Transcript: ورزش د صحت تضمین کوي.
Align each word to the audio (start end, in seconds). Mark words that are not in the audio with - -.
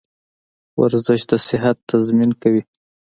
ورزش 0.81 1.21
د 1.29 1.31
صحت 1.47 1.77
تضمین 1.89 2.31
کوي. 2.41 2.63